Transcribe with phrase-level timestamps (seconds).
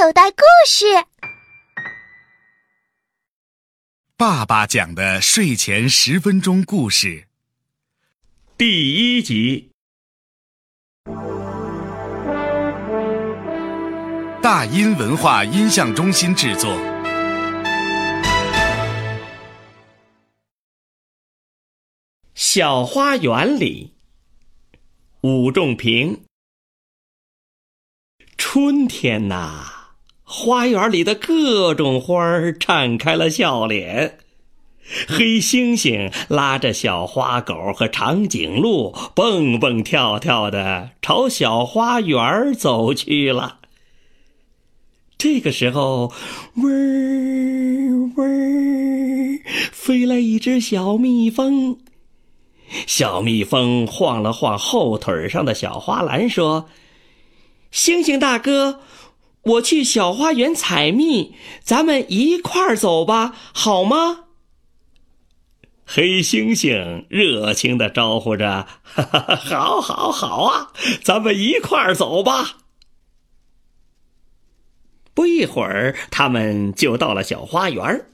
[0.00, 0.86] 口袋故事。
[4.16, 7.26] 爸爸讲的睡前十分钟故事，
[8.56, 9.72] 第一集。
[14.40, 16.72] 大音文化音像中心制作。
[22.36, 23.94] 小花园里，
[25.22, 26.22] 武仲平。
[28.36, 29.77] 春天呐，
[30.30, 34.18] 花园里的各种花儿绽开了笑脸。
[35.06, 43.58] 黑猩猩拉着小花狗和长颈鹿，蹦蹦跳跳的朝小花园走去了。
[45.16, 46.12] 这个时候，
[46.56, 49.40] 嗡嗡，
[49.72, 51.78] 飞来一只小蜜蜂。
[52.86, 56.68] 小蜜蜂晃了晃后腿上的小花篮，说
[57.72, 58.80] ：“星星大哥，
[59.48, 64.26] 我去小花园采蜜，咱们一块儿走吧，好吗？”
[65.90, 70.72] 黑猩猩热情的招呼着：“， 好，好，好啊，
[71.02, 72.58] 咱们一块儿走吧。”
[75.14, 78.04] 不一会儿，他们就到了小花园。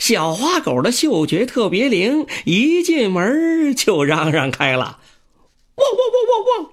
[0.00, 4.98] 小花狗的嗅觉特别灵，一进门就嚷嚷开了
[5.76, 6.72] ：“汪汪汪汪汪，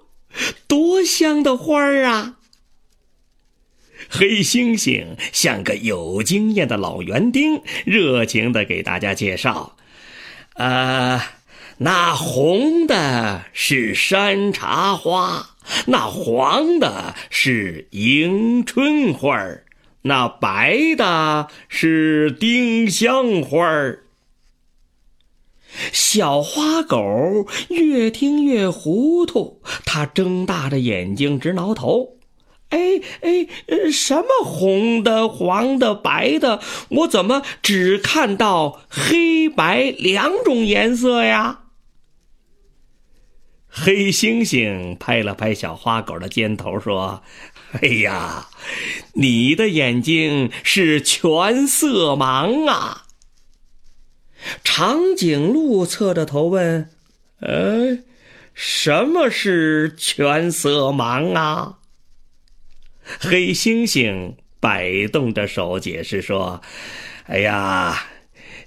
[0.67, 2.38] 多香的花儿啊！”
[4.11, 9.77] 黑猩猩像个有经验的老园丁，热情的给大家介绍
[10.55, 11.21] ：“呃，
[11.77, 15.51] 那红的是山茶花，
[15.85, 19.63] 那黄的是迎春花儿。”
[20.03, 24.03] 那白的是丁香花儿。
[25.93, 32.17] 小花狗越听越糊涂，它睁大着眼睛直挠头。
[32.72, 33.47] 哎哎，
[33.91, 36.59] 什么红的、黄的、白的？
[36.89, 41.59] 我怎么只看到黑白两种颜色呀？
[43.68, 47.23] 黑猩猩拍了拍小花狗的肩头，说
[47.81, 48.50] ：“哎呀，
[49.13, 53.03] 你的眼睛是全色盲啊！”
[54.63, 56.90] 长颈鹿侧着头问
[57.40, 58.00] ：“呃，
[58.53, 61.78] 什么是全色盲啊？”
[63.03, 66.62] 黑猩猩摆动着手解释说
[67.28, 68.07] ：“哎呀。”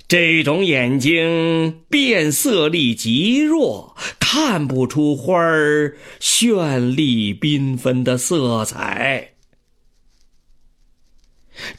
[0.06, 9.32] 这种眼睛变色力极弱，看不出花儿绚丽缤纷的色彩。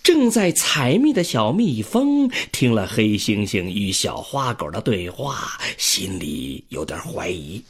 [0.01, 7.63] 正在采蜜的小蜜蜂听了黑猩猩与小花狗的对话，心里有点怀疑。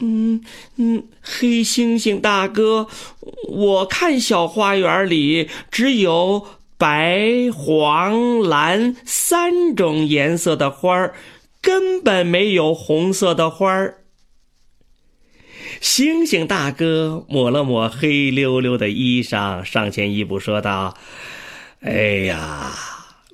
[0.00, 0.42] 嗯
[0.76, 2.88] 嗯，黑猩猩大哥，
[3.48, 6.46] 我看小花园里只有。
[6.78, 11.14] 白、黄、蓝三种颜色的花儿，
[11.62, 14.02] 根本没有红色的花儿。
[15.80, 20.94] 星星大哥抹了抹黑溜溜的衣裳，上前一步说道
[21.80, 21.92] ：“哎
[22.26, 22.74] 呀，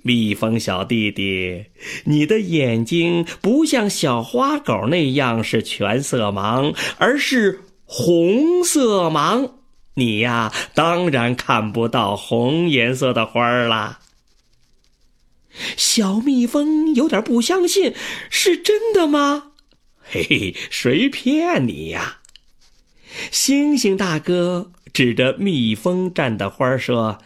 [0.03, 1.67] 蜜蜂小弟弟，
[2.05, 9.53] 你的眼睛不像小花狗那样是全色盲，而是红色盲。”
[9.95, 14.01] 你呀，当然看不到红颜色的花儿啦。
[15.77, 17.95] 小蜜蜂有点不相信，
[18.31, 19.53] 是真的吗？
[20.03, 22.21] 嘿嘿，谁骗你呀？
[23.31, 27.19] 星星大哥指着蜜蜂站的花说：“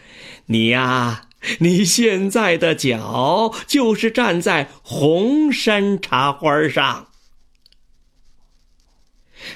[0.47, 1.29] 你呀，
[1.61, 7.09] 你现在的脚就是站在红山茶花上。”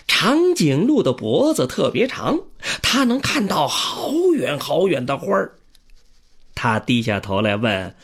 [0.06, 2.40] 长颈鹿的脖子特别长，
[2.82, 5.54] 它能看到好远好远的花儿。
[6.54, 7.94] 他低下头来问：“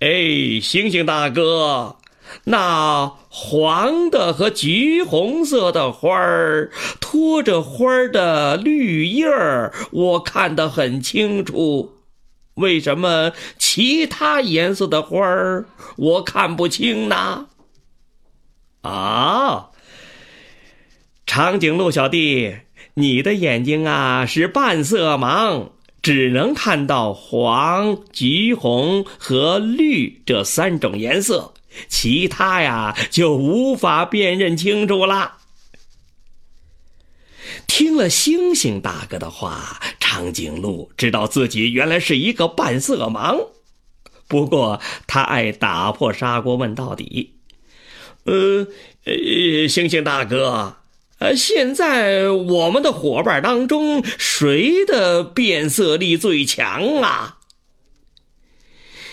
[0.00, 1.96] 哎，星星大哥，
[2.44, 11.93] 那黄的和橘红色的花儿，托着花儿的绿叶儿，我看得很清楚。
[12.54, 15.66] 为什么其他颜色的花儿
[15.96, 17.48] 我看不清呢？”
[18.82, 19.70] 啊！
[21.26, 22.54] 长颈鹿小弟，
[22.94, 25.70] 你的眼睛啊是半色盲，
[26.02, 31.54] 只能看到黄、橘、红和绿这三种颜色，
[31.88, 35.38] 其他呀就无法辨认清楚了。
[37.66, 39.80] 听了星星大哥的话，
[40.14, 43.48] 长颈鹿知道自己原来是一个半色盲，
[44.28, 47.34] 不过他爱打破砂锅问到底。
[48.22, 48.68] 呃，
[49.06, 50.76] 呃，星星大哥。
[51.18, 57.38] 呃，现在我们的伙伴当中，谁的变色力最强啊？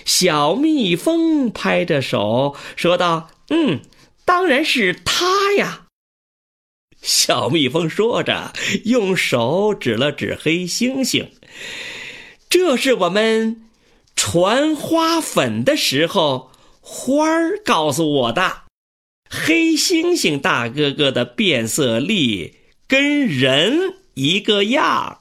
[0.06, 3.80] 小蜜蜂拍着手说道：“嗯，
[4.24, 5.88] 当然是他呀。”
[7.02, 8.54] 小蜜蜂说着，
[8.86, 11.28] 用手指了指黑猩猩
[12.50, 13.64] ：“这是我们
[14.16, 18.64] 传花粉的时候，花儿告诉我的。”
[19.30, 22.56] 黑猩猩大哥哥的变色力
[22.86, 25.21] 跟人一个样。